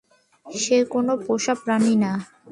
[0.45, 2.11] সে কোন পোষা প্রানী না।